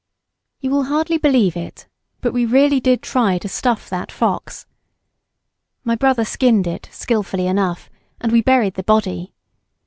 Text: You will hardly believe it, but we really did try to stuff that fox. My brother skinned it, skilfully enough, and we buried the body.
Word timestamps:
You 0.61 0.71
will 0.71 0.85
hardly 0.85 1.19
believe 1.19 1.55
it, 1.55 1.87
but 2.21 2.33
we 2.33 2.43
really 2.43 2.79
did 2.79 3.03
try 3.03 3.37
to 3.37 3.47
stuff 3.47 3.87
that 3.91 4.11
fox. 4.11 4.65
My 5.83 5.93
brother 5.95 6.25
skinned 6.25 6.65
it, 6.65 6.89
skilfully 6.91 7.45
enough, 7.45 7.87
and 8.19 8.31
we 8.31 8.41
buried 8.41 8.73
the 8.73 8.81
body. 8.83 9.35